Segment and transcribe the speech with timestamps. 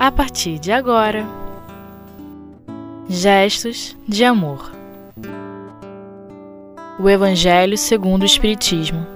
[0.00, 1.26] a partir de agora.
[3.06, 4.72] Gestos de amor.
[6.98, 9.06] O Evangelho segundo o Espiritismo.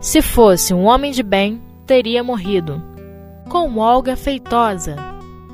[0.00, 2.82] Se fosse um homem de bem, teria morrido.
[3.48, 4.96] Com Olga Feitosa.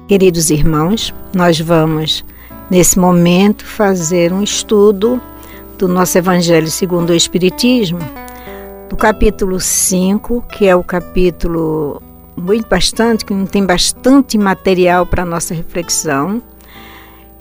[0.08, 2.24] Queridos irmãos, nós vamos
[2.70, 5.20] nesse momento fazer um estudo
[5.76, 7.98] do nosso Evangelho segundo o Espiritismo,
[8.88, 12.00] do capítulo 5, que é o capítulo
[12.40, 16.42] muito bastante, que tem bastante material para nossa reflexão.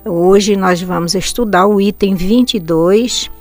[0.05, 3.31] Hoje nós vamos estudar o item 22,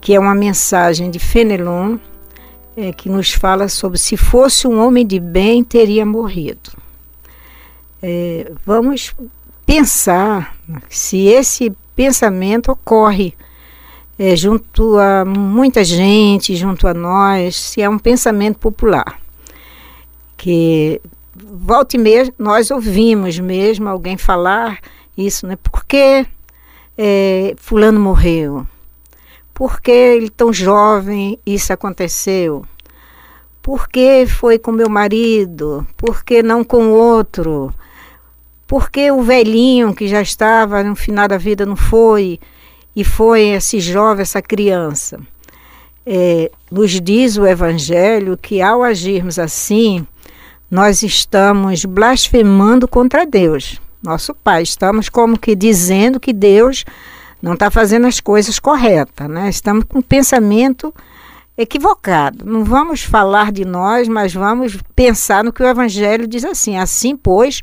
[0.00, 1.98] que é uma mensagem de Fenelon,
[2.76, 6.70] é, que nos fala sobre se fosse um homem de bem, teria morrido.
[8.02, 9.14] É, vamos
[9.64, 10.56] pensar
[10.88, 13.34] se esse pensamento ocorre
[14.18, 19.23] é, junto a muita gente, junto a nós, se é um pensamento popular.
[20.36, 21.00] Que
[21.36, 24.80] volta e meia nós ouvimos mesmo alguém falar
[25.16, 25.56] isso, né?
[25.56, 26.26] Por que
[26.96, 28.66] é, fulano morreu?
[29.52, 32.64] Por que ele tão jovem isso aconteceu?
[33.62, 35.86] Por que foi com meu marido?
[35.96, 37.72] Por que não com outro?
[38.66, 42.40] Por que o velhinho que já estava no final da vida não foi?
[42.96, 45.20] E foi esse jovem, essa criança.
[46.06, 50.06] É, nos diz o Evangelho que ao agirmos assim,
[50.70, 54.62] nós estamos blasfemando contra Deus, nosso Pai.
[54.62, 56.84] Estamos como que dizendo que Deus
[57.40, 59.48] não está fazendo as coisas corretas, né?
[59.48, 60.92] Estamos com um pensamento
[61.56, 62.44] equivocado.
[62.44, 66.76] Não vamos falar de nós, mas vamos pensar no que o Evangelho diz assim.
[66.76, 67.62] Assim, pois,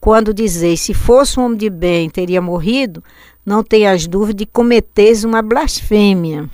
[0.00, 3.02] quando dizeis, se fosse um homem de bem, teria morrido,
[3.44, 6.48] não tenhas dúvida de cometeres uma blasfêmia.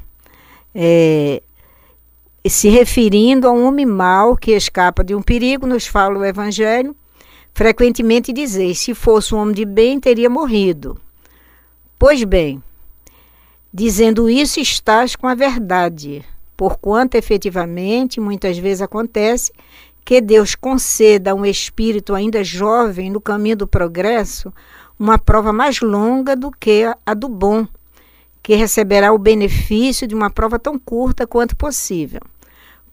[0.75, 1.43] É,
[2.47, 6.95] se referindo a um homem mau que escapa de um perigo, nos fala o Evangelho,
[7.55, 11.01] frequentemente dizeis, se fosse um homem de bem, teria morrido.
[11.99, 12.63] Pois bem,
[13.73, 16.25] Dizendo isso, estás com a verdade,
[16.57, 19.53] porquanto efetivamente muitas vezes acontece
[20.03, 24.53] que Deus conceda a um espírito ainda jovem no caminho do progresso
[24.99, 27.69] uma prova mais longa do que a do bom,
[28.43, 32.23] que receberá o benefício de uma prova tão curta quanto possível,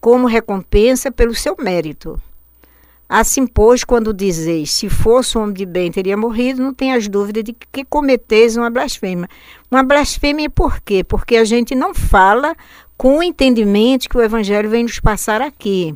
[0.06, 2.22] como recompensa pelo seu mérito.
[3.10, 7.42] Assim, pois, quando dizeis, se fosse um homem de bem, teria morrido, não tenhas dúvida
[7.42, 9.28] de que cometeis uma blasfêmia.
[9.72, 11.04] Uma blasfêmia por quê?
[11.04, 12.56] Porque a gente não fala
[12.96, 15.96] com o entendimento que o Evangelho vem nos passar aqui.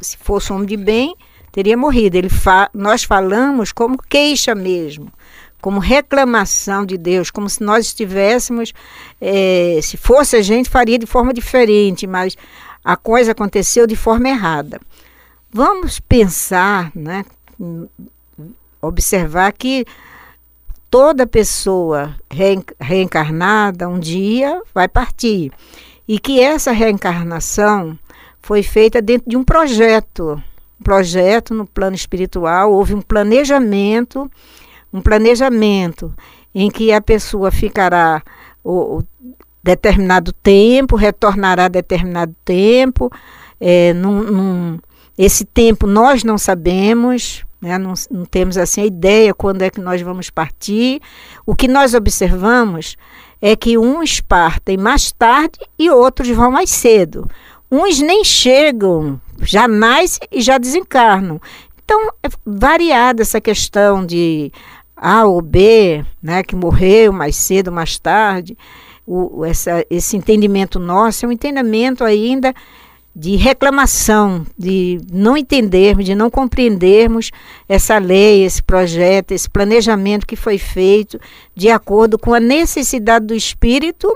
[0.00, 1.14] Se fosse um homem de bem,
[1.52, 2.16] teria morrido.
[2.16, 5.12] Ele fa nós falamos como queixa mesmo,
[5.60, 8.72] como reclamação de Deus, como se nós estivéssemos,
[9.20, 12.34] é, se fosse a gente, faria de forma diferente, mas
[12.86, 14.80] a coisa aconteceu de forma errada.
[15.52, 17.24] Vamos pensar, né,
[18.80, 19.84] observar que
[20.88, 22.14] toda pessoa
[22.78, 25.50] reencarnada um dia vai partir
[26.06, 27.98] e que essa reencarnação
[28.40, 30.40] foi feita dentro de um projeto,
[30.80, 34.30] um projeto no plano espiritual, houve um planejamento,
[34.92, 36.14] um planejamento
[36.54, 38.22] em que a pessoa ficará
[39.66, 43.10] determinado tempo, retornará determinado tempo,
[43.60, 44.78] é, num, num,
[45.18, 47.76] esse tempo nós não sabemos, né?
[47.76, 51.02] não, não temos assim a ideia quando é que nós vamos partir.
[51.44, 52.96] O que nós observamos
[53.42, 57.28] é que uns partem mais tarde e outros vão mais cedo.
[57.68, 61.40] Uns nem chegam, já nascem e já desencarnam.
[61.84, 64.52] Então, é variada essa questão de
[64.96, 68.56] A ou B, né, que morreu mais cedo, mais tarde.
[69.06, 72.52] O, essa, esse entendimento nosso é um entendimento ainda
[73.14, 77.30] de reclamação, de não entendermos, de não compreendermos
[77.66, 81.18] essa lei, esse projeto, esse planejamento que foi feito
[81.54, 84.14] de acordo com a necessidade do espírito,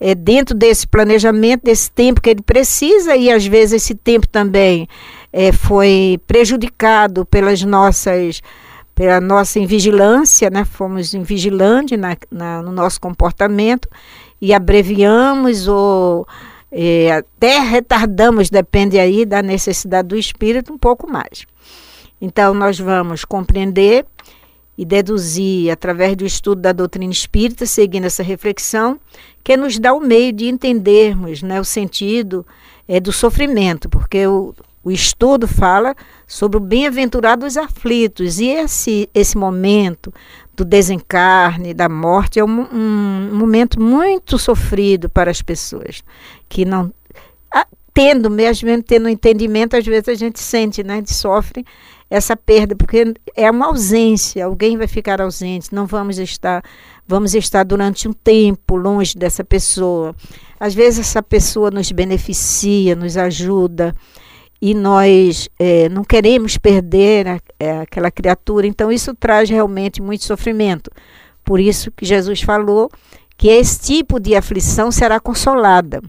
[0.00, 4.88] é, dentro desse planejamento, desse tempo que ele precisa, e às vezes esse tempo também
[5.30, 8.40] é, foi prejudicado pelas nossas
[8.94, 10.64] pela nossa invigilância, né?
[10.64, 13.88] fomos invigilantes na, na, no nosso comportamento
[14.40, 16.26] e abreviamos ou
[16.70, 21.46] é, até retardamos, depende aí da necessidade do espírito, um pouco mais.
[22.20, 24.06] Então, nós vamos compreender
[24.76, 28.98] e deduzir, através do estudo da doutrina espírita, seguindo essa reflexão,
[29.44, 32.46] que nos dá o meio de entendermos né, o sentido
[32.88, 34.54] é, do sofrimento, porque o,
[34.84, 35.94] o estudo fala
[36.26, 40.12] sobre o bem-aventurado dos aflitos, e esse, esse momento
[40.54, 46.02] do desencarne, da morte, é um, um, momento muito sofrido para as pessoas
[46.48, 46.92] que não.
[47.94, 51.00] tendo, mesmo tendo entendimento, às vezes a gente sente, né?
[51.00, 51.64] De sofre
[52.10, 56.62] essa perda, porque é uma ausência, alguém vai ficar ausente, não vamos estar,
[57.06, 60.14] vamos estar durante um tempo longe dessa pessoa.
[60.60, 63.94] Às vezes essa pessoa nos beneficia, nos ajuda
[64.62, 70.22] e nós é, não queremos perder a, é, aquela criatura, então isso traz realmente muito
[70.22, 70.88] sofrimento.
[71.44, 72.88] Por isso que Jesus falou
[73.36, 76.00] que esse tipo de aflição será consolada.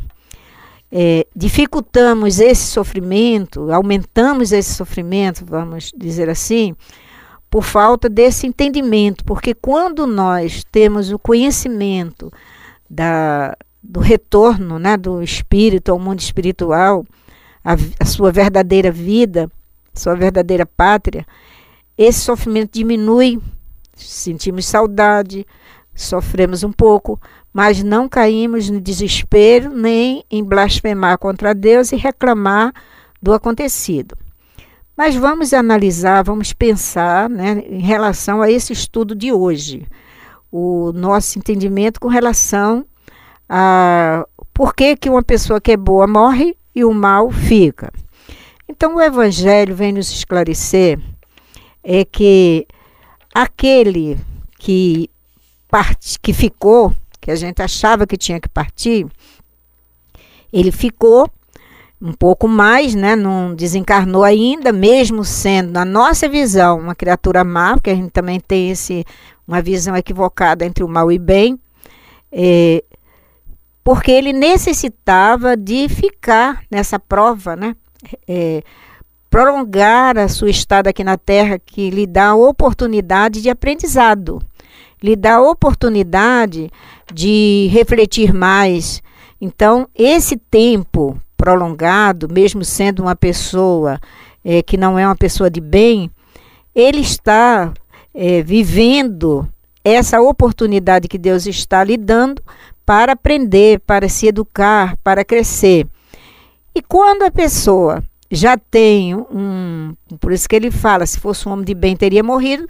[0.92, 6.76] É, dificultamos esse sofrimento, aumentamos esse sofrimento, vamos dizer assim,
[7.50, 12.32] por falta desse entendimento, porque quando nós temos o conhecimento
[12.88, 17.04] da, do retorno né, do espírito ao mundo espiritual,
[17.64, 19.50] a, a sua verdadeira vida,
[19.94, 21.26] sua verdadeira pátria,
[21.98, 23.40] esse sofrimento diminui,
[23.96, 25.46] sentimos saudade,
[25.94, 27.20] sofremos um pouco,
[27.54, 32.74] mas não caímos no desespero nem em blasfemar contra Deus e reclamar
[33.22, 34.18] do acontecido.
[34.98, 39.88] Mas vamos analisar, vamos pensar né, em relação a esse estudo de hoje,
[40.52, 42.86] o nosso entendimento com relação
[43.48, 47.92] a por que, que uma pessoa que é boa morre e o mal fica.
[48.68, 51.00] Então, o Evangelho vem nos esclarecer
[51.84, 52.66] é que
[53.34, 54.18] aquele
[54.58, 55.10] que,
[55.70, 59.08] part, que ficou que a gente achava que tinha que partir,
[60.52, 61.30] ele ficou
[62.02, 63.16] um pouco mais, né?
[63.16, 68.42] Não desencarnou ainda, mesmo sendo, na nossa visão, uma criatura má, porque a gente também
[68.42, 69.06] tem esse,
[69.48, 71.58] uma visão equivocada entre o mal e bem,
[72.30, 72.84] é,
[73.84, 77.76] porque ele necessitava de ficar nessa prova, né?
[78.28, 78.64] É,
[79.30, 84.42] prolongar a sua estada aqui na Terra, que lhe dá a oportunidade de aprendizado
[85.04, 86.72] lhe dá a oportunidade
[87.14, 89.04] de refletir mais.
[89.40, 94.00] Então, esse tempo prolongado, mesmo sendo uma pessoa
[94.46, 96.10] é, que não é uma pessoa de bem,
[96.74, 97.74] ele está
[98.16, 99.46] é, vivendo
[99.84, 102.42] essa oportunidade que Deus está lhe dando
[102.86, 105.88] para aprender, para se educar, para crescer.
[106.76, 109.96] E quando a pessoa já tem um.
[110.20, 112.68] Por isso que ele fala: se fosse um homem de bem, teria morrido.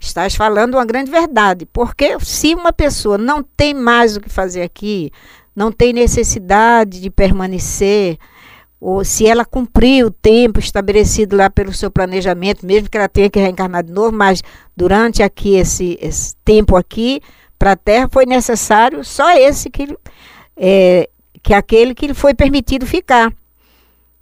[0.00, 4.62] Estás falando uma grande verdade, porque se uma pessoa não tem mais o que fazer
[4.62, 5.10] aqui,
[5.56, 8.18] não tem necessidade de permanecer,
[8.78, 13.30] ou se ela cumprir o tempo estabelecido lá pelo seu planejamento, mesmo que ela tenha
[13.30, 14.42] que reencarnar de novo, mas
[14.76, 17.22] durante aqui esse, esse tempo aqui
[17.58, 19.96] para a Terra foi necessário só esse que
[20.56, 21.08] é,
[21.42, 23.32] que aquele que foi permitido ficar,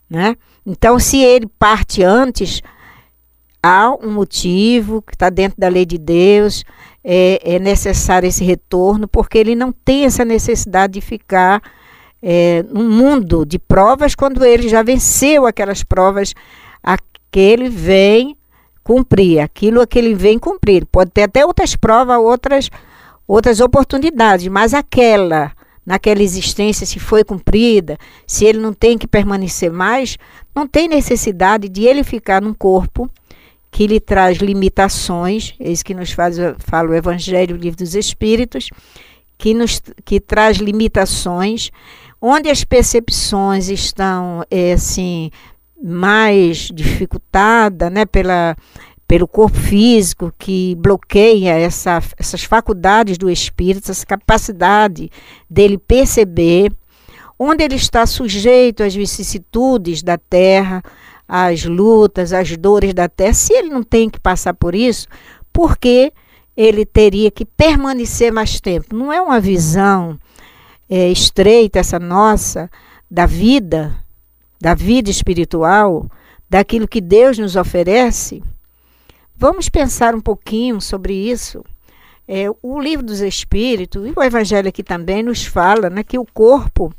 [0.08, 0.37] né?
[0.64, 2.62] Então, se ele parte antes,
[3.62, 6.64] há um motivo que está dentro da lei de Deus,
[7.05, 11.62] é, é, necessário esse retorno, porque ele não tem essa necessidade de ficar
[12.23, 16.32] é, num mundo de provas quando ele já venceu aquelas provas
[16.82, 16.96] a
[17.31, 18.37] que ele vem
[18.85, 20.87] cumprir, aquilo que ele vem cumprir.
[20.87, 22.70] Pode ter até outras provas, outras,
[23.27, 25.53] outras oportunidades, mas aquela
[25.85, 30.17] naquela existência, se foi cumprida, se ele não tem que permanecer mais,
[30.55, 33.11] não tem necessidade de ele ficar num corpo
[33.71, 38.69] que lhe traz limitações, isso que nos faz, fala o Evangelho, o Livro dos Espíritos,
[39.39, 41.71] que, nos, que traz limitações,
[42.21, 45.31] onde as percepções estão, é, assim,
[45.83, 48.55] mais dificultadas, né, pela,
[49.12, 55.11] pelo corpo físico, que bloqueia essa, essas faculdades do espírito, essa capacidade
[55.50, 56.73] dele perceber,
[57.38, 60.83] onde ele está sujeito às vicissitudes da terra,
[61.28, 65.07] as lutas, as dores da terra, se ele não tem que passar por isso,
[65.52, 66.11] por que
[66.57, 68.97] ele teria que permanecer mais tempo?
[68.97, 70.19] Não é uma visão
[70.88, 72.71] é, estreita essa nossa
[73.11, 73.95] da vida,
[74.59, 76.07] da vida espiritual,
[76.49, 78.42] daquilo que Deus nos oferece?
[79.42, 81.64] Vamos pensar um pouquinho sobre isso.
[82.28, 86.25] É, o livro dos Espíritos e o Evangelho aqui também nos fala né, que o
[86.25, 86.94] corpo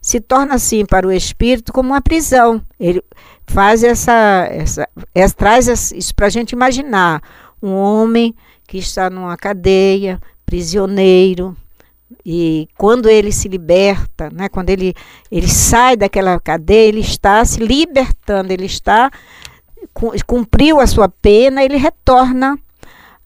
[0.00, 2.62] se torna assim para o espírito como uma prisão.
[2.78, 3.02] Ele
[3.48, 7.20] faz essa, essa, essa traz isso para a gente imaginar
[7.60, 8.32] um homem
[8.68, 11.56] que está numa cadeia, prisioneiro,
[12.24, 14.94] e quando ele se liberta, né, quando ele,
[15.32, 19.10] ele sai daquela cadeia, ele está se libertando, ele está
[20.26, 22.58] cumpriu a sua pena, ele retorna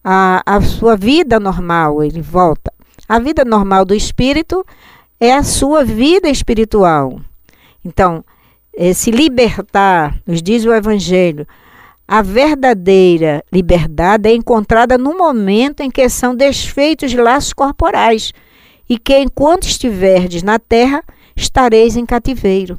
[0.03, 2.71] à, à sua vida normal, ele volta.
[3.07, 4.65] A vida normal do espírito
[5.19, 7.19] é a sua vida espiritual.
[7.83, 8.23] Então,
[8.75, 11.47] é, se libertar, nos diz o Evangelho,
[12.07, 18.33] a verdadeira liberdade é encontrada no momento em que são desfeitos de laços corporais
[18.89, 21.03] e que enquanto estiverdes na terra,
[21.35, 22.77] estareis em cativeiro.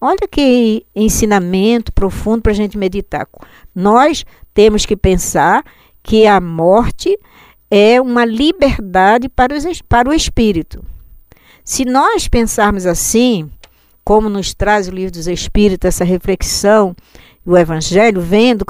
[0.00, 3.28] Olha que ensinamento profundo para a gente meditar.
[3.74, 5.62] Nós temos que pensar
[6.02, 7.18] que a morte
[7.70, 10.82] é uma liberdade para, os, para o espírito.
[11.62, 13.50] Se nós pensarmos assim,
[14.02, 16.96] como nos traz o livro dos Espíritos, essa reflexão,
[17.46, 18.64] o Evangelho, vendo,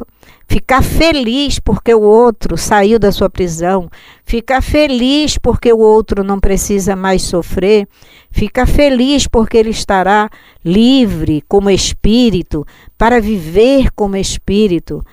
[0.47, 3.89] ficar feliz porque o outro saiu da sua prisão,
[4.25, 7.89] ficar feliz porque o outro não precisa mais sofrer,
[8.31, 10.31] ficar feliz porque ele estará
[10.65, 15.05] livre como espírito, para viver como espírito,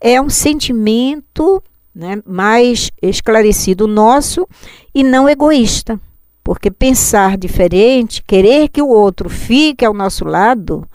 [0.00, 1.62] é um sentimento
[1.94, 4.46] né, mais esclarecido nosso
[4.94, 6.00] e não egoísta.
[6.42, 10.86] Porque pensar diferente, querer que o outro fique ao nosso lado,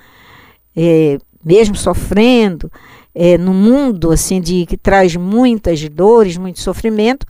[0.75, 2.71] é, mesmo sofrendo,
[3.15, 7.25] é, no mundo assim de que traz muitas dores, muito sofrimento,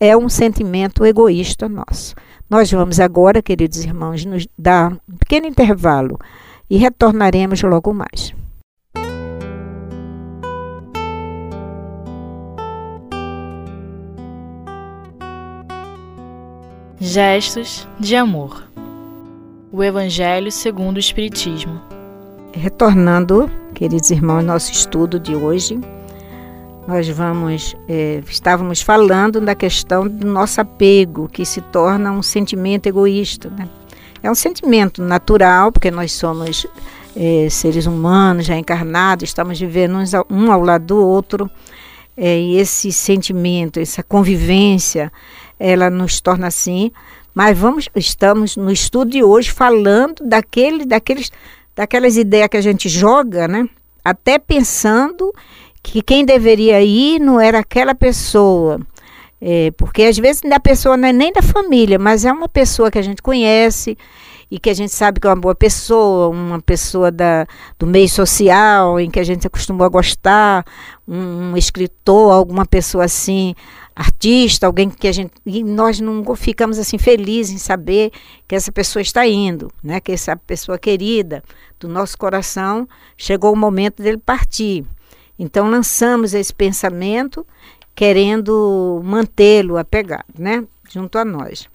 [0.00, 2.14] é um sentimento egoísta nosso.
[2.50, 6.18] Nós vamos agora, queridos irmãos, nos dar um pequeno intervalo
[6.70, 8.34] e retornaremos logo mais.
[16.98, 18.66] Gestos de amor.
[19.70, 21.78] O Evangelho segundo o Espiritismo.
[22.54, 25.78] Retornando, queridos irmãos, nosso estudo de hoje,
[26.88, 32.86] nós vamos, é, estávamos falando da questão do nosso apego, que se torna um sentimento
[32.86, 33.50] egoísta.
[33.50, 33.68] Né?
[34.22, 36.66] É um sentimento natural, porque nós somos
[37.14, 41.50] é, seres humanos já encarnados, estamos vivendo uns, um ao lado do outro,
[42.16, 45.12] é, e esse sentimento, essa convivência,
[45.60, 46.90] ela nos torna assim.
[47.34, 51.30] Mas vamos, estamos no estudo de hoje falando daquele, daqueles,
[51.76, 53.68] daquelas ideias que a gente joga, né?
[54.02, 55.30] Até pensando
[55.82, 58.80] que quem deveria ir não era aquela pessoa.
[59.40, 62.90] É, porque às vezes a pessoa não é nem da família, mas é uma pessoa
[62.90, 63.96] que a gente conhece
[64.50, 67.46] e que a gente sabe que é uma boa pessoa, uma pessoa da,
[67.78, 70.64] do meio social, em que a gente acostumou a gostar,
[71.06, 73.54] um, um escritor, alguma pessoa assim
[73.94, 78.12] artista, alguém que a gente e nós não ficamos assim felizes em saber
[78.46, 80.00] que essa pessoa está indo, né?
[80.00, 81.42] Que essa pessoa querida
[81.80, 84.84] do nosso coração chegou o momento dele partir.
[85.38, 87.46] Então lançamos esse pensamento
[87.94, 90.64] querendo mantê-lo apegado, né?
[90.90, 91.68] Junto a nós.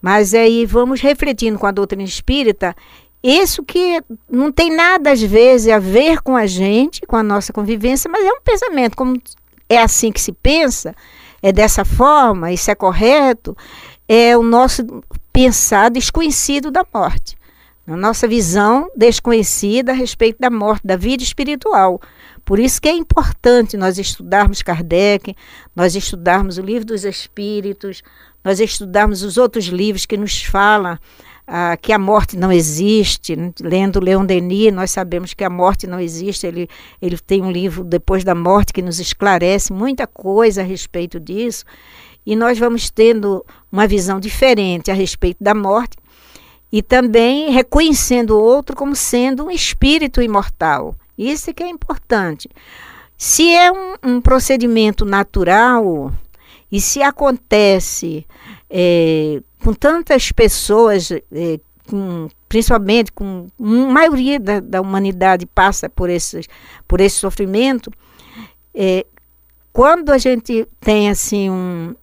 [0.00, 2.74] Mas aí vamos refletindo com a doutrina espírita
[3.22, 7.54] isso que não tem nada às vezes a ver com a gente, com a nossa
[7.54, 9.18] convivência, mas é um pensamento como
[9.66, 10.94] é assim que se pensa,
[11.42, 13.56] é dessa forma, isso é correto,
[14.06, 17.34] é o nosso pensar desconhecido da morte.
[17.86, 22.00] A nossa visão desconhecida a respeito da morte, da vida espiritual.
[22.44, 25.34] Por isso que é importante nós estudarmos Kardec,
[25.74, 28.02] nós estudarmos o livro dos Espíritos,
[28.44, 30.98] nós estudarmos os outros livros que nos falam
[31.46, 33.36] ah, que a morte não existe.
[33.60, 36.46] Lendo Leon Denis, nós sabemos que a morte não existe.
[36.46, 36.68] Ele,
[37.00, 41.64] ele tem um livro Depois da Morte que nos esclarece muita coisa a respeito disso.
[42.26, 45.96] E nós vamos tendo uma visão diferente a respeito da morte
[46.72, 50.94] e também reconhecendo o outro como sendo um espírito imortal.
[51.16, 52.48] Isso que é importante.
[53.16, 56.12] Se é um, um procedimento natural
[56.70, 58.26] e se acontece
[58.68, 66.10] é, com tantas pessoas, é, com, principalmente com a maioria da, da, humanidade passa por,
[66.10, 66.46] esses,
[66.88, 67.90] por esse sofrimento,
[68.74, 69.06] é,
[69.72, 71.94] quando a gente tem assim um,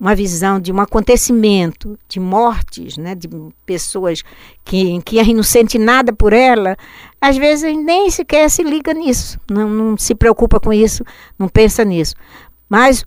[0.00, 3.28] uma visão de um acontecimento de mortes, né, de
[3.66, 4.22] pessoas
[4.64, 6.74] que, que a gente não sente nada por ela,
[7.20, 11.04] às vezes nem sequer se liga nisso, não, não se preocupa com isso,
[11.38, 12.14] não pensa nisso.
[12.66, 13.04] Mas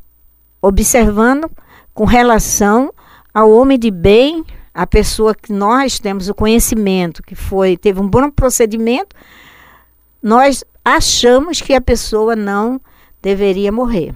[0.62, 1.50] observando
[1.96, 2.94] com relação
[3.34, 8.08] ao homem de bem, a pessoa que nós temos o conhecimento, que foi teve um
[8.08, 9.16] bom procedimento,
[10.22, 12.80] nós achamos que a pessoa não
[13.20, 14.14] deveria morrer.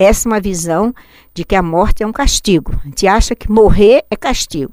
[0.00, 0.94] Essa é uma visão
[1.34, 2.72] de que a morte é um castigo.
[2.82, 4.72] A gente acha que morrer é castigo.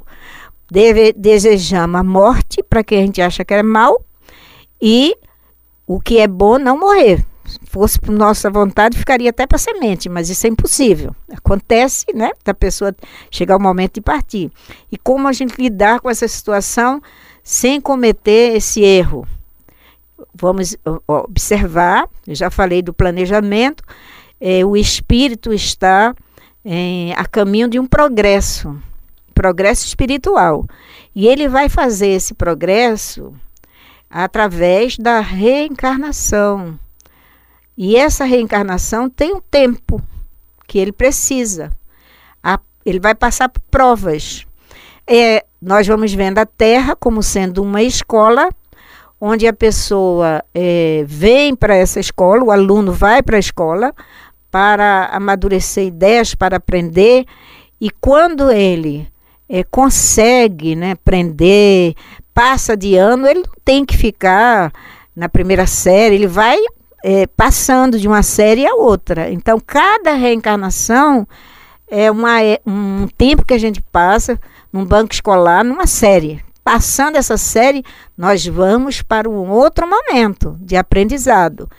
[0.71, 4.01] Deve, desejamos a morte para quem a gente acha que é mal
[4.81, 5.15] e
[5.85, 7.25] o que é bom não morrer
[7.67, 11.15] fosse por nossa vontade, ficaria até para semente, mas isso é impossível.
[11.31, 12.95] Acontece, né, da pessoa
[13.31, 14.51] chegar o momento de partir.
[14.91, 17.01] E como a gente lidar com essa situação
[17.43, 19.27] sem cometer esse erro?
[20.33, 20.75] Vamos
[21.07, 23.83] observar, eu já falei do planejamento,
[24.39, 26.15] é, o espírito está
[26.63, 28.75] é, a caminho de um progresso,
[29.33, 30.65] progresso espiritual.
[31.15, 33.33] E ele vai fazer esse progresso
[34.09, 36.79] através da reencarnação
[37.77, 40.01] e essa reencarnação tem um tempo
[40.67, 41.71] que ele precisa.
[42.43, 44.47] A, ele vai passar por provas.
[45.05, 48.49] É, nós vamos vendo a Terra como sendo uma escola
[49.21, 53.93] onde a pessoa é, vem para essa escola, o aluno vai para a escola
[54.51, 57.25] para amadurecer ideias, para aprender,
[57.79, 59.07] e quando ele
[59.47, 61.93] é, consegue né, aprender,
[62.33, 64.71] passa de ano, ele não tem que ficar
[65.15, 66.57] na primeira série, ele vai
[67.03, 69.31] é, passando de uma série a outra.
[69.31, 71.27] Então, cada reencarnação
[71.87, 74.39] é uma, é um tempo que a gente passa
[74.71, 76.43] num banco escolar, numa série.
[76.63, 77.83] Passando essa série,
[78.17, 81.69] nós vamos para um outro momento de aprendizado.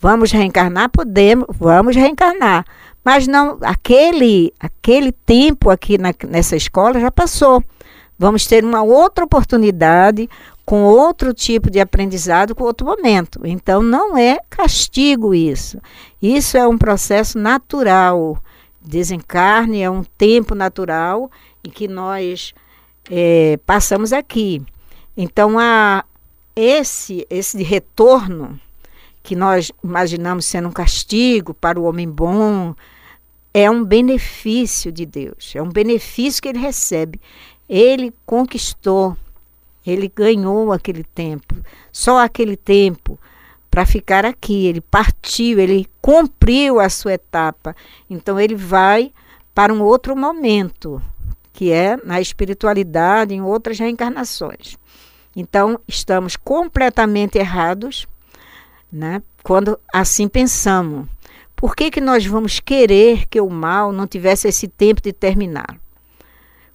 [0.00, 0.90] Vamos reencarnar?
[0.90, 2.64] Podemos, vamos reencarnar.
[3.04, 7.62] Mas não, aquele, aquele tempo aqui na, nessa escola já passou.
[8.18, 10.28] Vamos ter uma outra oportunidade,
[10.64, 13.40] com outro tipo de aprendizado, com outro momento.
[13.44, 15.80] Então, não é castigo isso.
[16.20, 18.36] Isso é um processo natural.
[18.82, 21.30] Desencarne é um tempo natural
[21.64, 22.52] em que nós
[23.10, 24.60] é, passamos aqui.
[25.16, 26.04] Então, a,
[26.54, 28.60] esse, esse retorno
[29.28, 32.74] que nós imaginamos sendo um castigo para o homem bom,
[33.52, 37.20] é um benefício de Deus, é um benefício que ele recebe.
[37.68, 39.14] Ele conquistou,
[39.86, 41.54] ele ganhou aquele tempo,
[41.92, 43.20] só aquele tempo
[43.70, 44.64] para ficar aqui.
[44.64, 47.76] Ele partiu, ele cumpriu a sua etapa.
[48.08, 49.12] Então ele vai
[49.54, 51.02] para um outro momento,
[51.52, 54.78] que é na espiritualidade, em outras reencarnações.
[55.36, 58.08] Então, estamos completamente errados,
[58.92, 59.22] né?
[59.42, 61.06] Quando assim pensamos.
[61.54, 65.76] Por que, que nós vamos querer que o mal não tivesse esse tempo de terminar?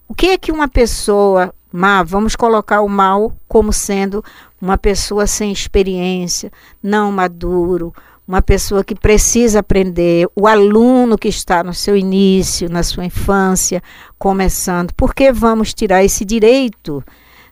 [0.08, 4.24] O que é que uma pessoa má, vamos colocar o mal como sendo
[4.62, 6.52] uma pessoa sem experiência,
[6.82, 7.94] não maduro,
[8.28, 13.82] uma pessoa que precisa aprender, o aluno que está no seu início, na sua infância,
[14.18, 14.94] começando.
[14.94, 17.04] Por que vamos tirar esse direito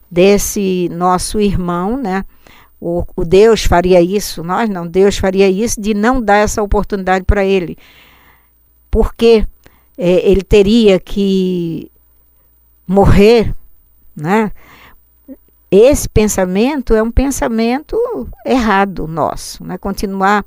[0.10, 2.24] desse nosso irmão, né?
[2.82, 7.24] O, o Deus faria isso, nós não, Deus faria isso de não dar essa oportunidade
[7.24, 7.78] para ele.
[8.90, 9.46] Porque
[9.98, 11.92] é, ele teria que
[12.88, 13.56] morrer,
[14.16, 14.52] né?
[15.72, 17.98] esse pensamento é um pensamento
[18.46, 19.78] errado nosso, né?
[19.78, 20.46] Continuar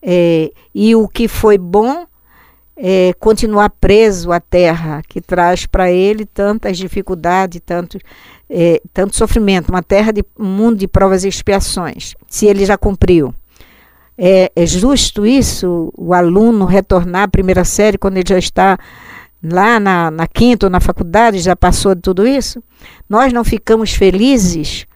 [0.00, 2.06] é, e o que foi bom
[2.74, 7.98] é continuar preso à terra que traz para ele tantas dificuldades, tanto,
[8.54, 12.76] é, tanto sofrimento, uma terra de um mundo de provas e expiações, se ele já
[12.76, 13.34] cumpriu.
[14.16, 18.78] É, é justo isso, o aluno retornar à primeira série quando ele já está
[19.42, 22.62] lá na, na quinta ou na faculdade, já passou de tudo isso,
[23.08, 24.86] nós não ficamos felizes,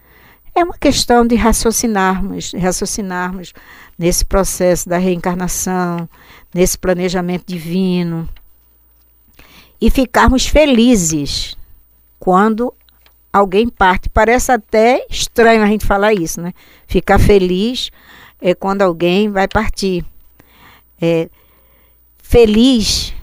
[0.55, 3.55] é uma questão de raciocinarmos, raciocinarmos
[3.99, 6.07] nesse processo da reencarnação,
[6.55, 8.29] nesse planejamento divino,
[9.81, 11.57] e ficarmos felizes
[12.19, 12.73] quando
[13.37, 14.09] alguém parte.
[14.09, 16.53] Parece até estranho a gente falar isso, né?
[16.87, 17.90] Ficar feliz
[18.40, 20.05] é quando alguém vai partir.
[21.01, 21.29] É,
[22.18, 23.14] feliz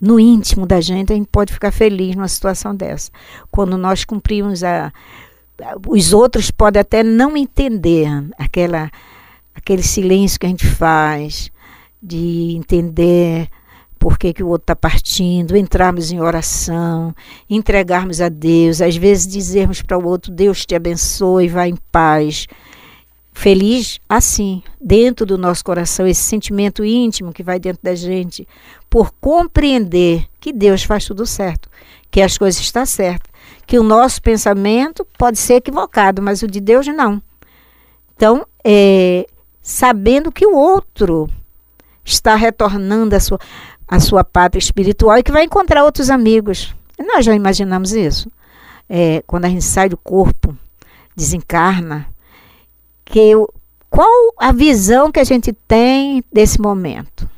[0.00, 3.10] no íntimo da gente, a gente pode ficar feliz numa situação dessa.
[3.50, 4.92] Quando nós cumprimos a.
[5.88, 8.06] Os outros podem até não entender
[8.38, 8.90] aquela,
[9.54, 11.50] aquele silêncio que a gente faz,
[12.02, 13.48] de entender
[13.98, 17.14] por que, que o outro está partindo, entrarmos em oração,
[17.48, 22.46] entregarmos a Deus, às vezes dizermos para o outro: Deus te abençoe, vá em paz
[23.36, 28.48] feliz assim, dentro do nosso coração, esse sentimento íntimo que vai dentro da gente,
[28.88, 31.68] por compreender que Deus faz tudo certo,
[32.10, 33.30] que as coisas estão certas,
[33.66, 37.22] que o nosso pensamento pode ser equivocado, mas o de Deus não.
[38.16, 39.26] Então, é,
[39.60, 41.28] sabendo que o outro
[42.02, 43.38] está retornando à sua,
[43.86, 46.74] à sua pátria espiritual e que vai encontrar outros amigos.
[46.98, 48.30] Nós já imaginamos isso.
[48.88, 50.56] É, quando a gente sai do corpo,
[51.14, 52.06] desencarna,
[53.04, 53.32] que
[53.88, 57.28] qual a visão que a gente tem desse momento.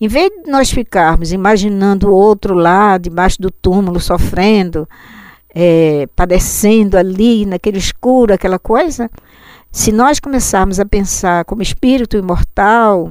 [0.00, 4.86] Em vez de nós ficarmos imaginando o outro lá, debaixo do túmulo, sofrendo,
[5.54, 9.10] é, padecendo ali, naquele escuro, aquela coisa,
[9.72, 13.10] se nós começarmos a pensar como espírito imortal,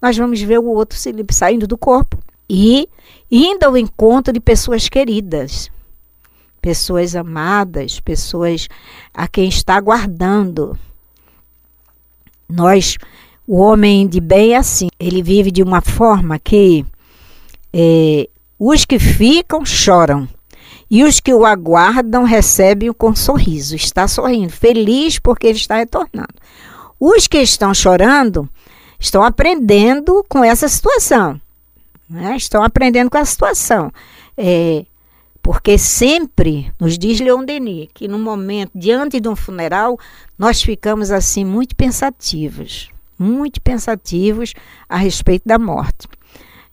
[0.00, 0.98] nós vamos ver o outro
[1.32, 2.88] saindo do corpo e
[3.30, 5.70] indo ao encontro de pessoas queridas
[6.60, 8.68] pessoas amadas, pessoas
[9.14, 10.78] a quem está aguardando.
[12.48, 12.96] Nós,
[13.46, 16.84] o homem de bem é assim, ele vive de uma forma que
[17.72, 20.28] é, os que ficam choram
[20.90, 26.34] e os que o aguardam recebem com sorriso, está sorrindo, feliz porque ele está retornando.
[26.98, 28.48] Os que estão chorando
[29.00, 31.40] estão aprendendo com essa situação,
[32.08, 32.36] né?
[32.36, 33.90] estão aprendendo com a situação.
[34.36, 34.84] É,
[35.42, 39.98] Porque sempre, nos diz Leon Denis, que no momento, diante de um funeral,
[40.38, 44.54] nós ficamos assim muito pensativos, muito pensativos
[44.88, 46.06] a respeito da morte.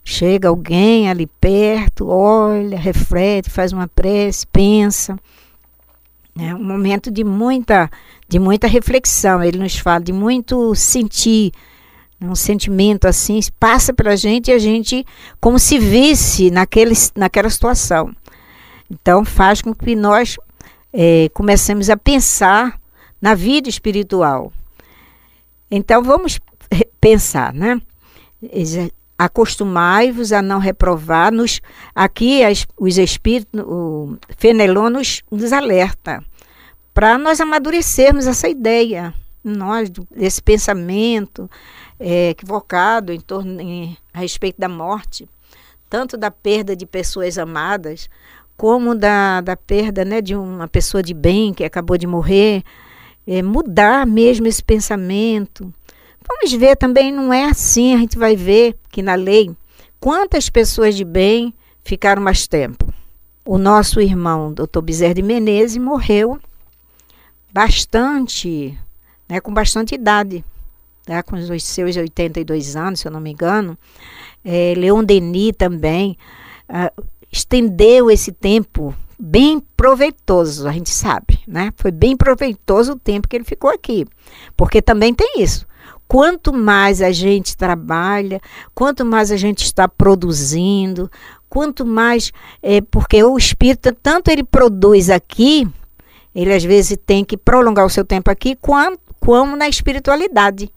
[0.04, 5.18] Chega alguém ali perto, olha, reflete, faz uma prece, pensa.
[6.38, 7.90] É um momento de muita,
[8.28, 9.42] de muita reflexão.
[9.42, 11.52] Ele nos fala de muito sentir,
[12.20, 15.06] um sentimento assim, passa pela gente e a gente
[15.40, 18.12] como se visse naquele, naquela situação.
[18.90, 20.36] Então faz com que nós
[20.92, 22.78] é, comecemos a pensar
[23.20, 24.52] na vida espiritual.
[25.70, 26.40] Então vamos
[27.00, 27.80] pensar, né?
[29.16, 31.32] Acostumai-vos a não reprovar.
[31.32, 31.60] Nos,
[31.94, 36.24] aqui as, os espíritos, o Fenelon nos, nos alerta
[36.94, 41.48] para nós amadurecermos essa ideia, nós, desse pensamento
[41.98, 45.28] é, equivocado em torno em, a respeito da morte,
[45.88, 48.08] tanto da perda de pessoas amadas,
[48.56, 52.62] como da, da perda né, de uma pessoa de bem que acabou de morrer,
[53.26, 55.72] é, mudar mesmo esse pensamento.
[56.26, 59.50] Vamos ver também, não é assim, a gente vai ver que na lei,
[60.00, 62.92] quantas pessoas de bem ficaram mais tempo.
[63.44, 66.38] O nosso irmão, doutor Bezerra de Menezes, morreu
[67.50, 68.78] bastante,
[69.28, 70.44] né, com bastante idade,
[71.08, 73.76] né, com os seus 82 anos, se eu não me engano.
[74.44, 76.16] É, Leon Denis também.
[76.68, 81.72] Uh, estendeu esse tempo bem proveitoso, a gente sabe, né?
[81.76, 84.06] Foi bem proveitoso o tempo que ele ficou aqui.
[84.56, 85.66] Porque também tem isso.
[86.06, 88.40] Quanto mais a gente trabalha,
[88.74, 91.10] quanto mais a gente está produzindo,
[91.48, 92.32] quanto mais.
[92.62, 95.68] É, porque o espírito, tanto ele produz aqui,
[96.34, 100.70] ele às vezes tem que prolongar o seu tempo aqui, quanto, como na espiritualidade.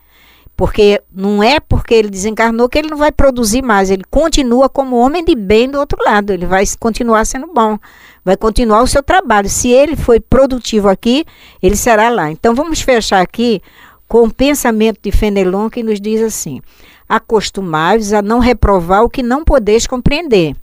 [0.55, 4.97] Porque não é porque ele desencarnou que ele não vai produzir mais, ele continua como
[4.97, 7.79] homem de bem do outro lado, ele vai continuar sendo bom,
[8.23, 9.49] vai continuar o seu trabalho.
[9.49, 11.25] Se ele foi produtivo aqui,
[11.63, 12.29] ele será lá.
[12.29, 13.61] Então vamos fechar aqui
[14.07, 16.61] com o pensamento de Fenelon que nos diz assim:
[17.07, 20.55] acostumai-vos a não reprovar o que não podeis compreender.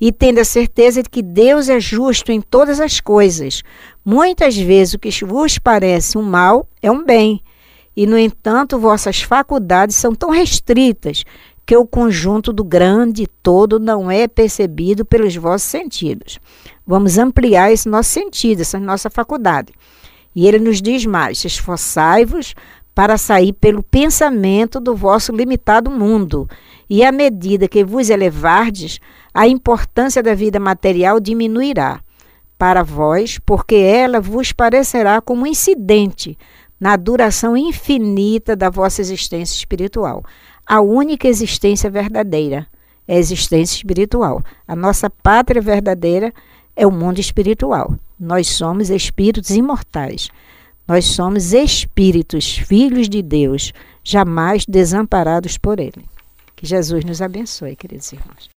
[0.00, 3.62] E tendo a certeza de que Deus é justo em todas as coisas.
[4.04, 7.42] Muitas vezes o que vos parece um mal é um bem
[8.00, 11.22] e, no entanto, vossas faculdades são tão restritas
[11.66, 16.38] que o conjunto do grande todo não é percebido pelos vossos sentidos.
[16.86, 19.74] Vamos ampliar esse nosso sentido, essa nossa faculdade.
[20.34, 22.54] E ele nos diz mais: esforçai-vos
[22.94, 26.48] para sair pelo pensamento do vosso limitado mundo,
[26.88, 28.98] e à medida que vos elevardes,
[29.34, 32.00] a importância da vida material diminuirá
[32.56, 36.38] para vós, porque ela vos parecerá como incidente
[36.80, 40.24] na duração infinita da vossa existência espiritual.
[40.66, 42.66] A única existência verdadeira
[43.06, 44.42] é a existência espiritual.
[44.66, 46.32] A nossa pátria verdadeira
[46.74, 47.94] é o mundo espiritual.
[48.18, 50.30] Nós somos espíritos imortais.
[50.88, 56.04] Nós somos espíritos, filhos de Deus, jamais desamparados por Ele.
[56.56, 58.48] Que Jesus nos abençoe, queridos irmãos.